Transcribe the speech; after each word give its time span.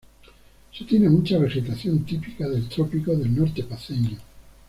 Se 0.73 0.83
tiene 0.85 1.09
mucha 1.11 1.37
vegetación 1.37 1.99
típica 2.03 2.49
del 2.49 2.67
trópico 2.67 3.15
del 3.15 3.35
norte 3.35 3.61
paceño. 3.63 4.17